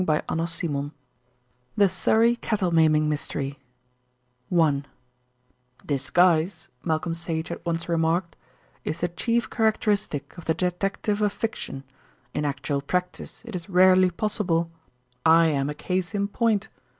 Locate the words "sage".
7.13-7.49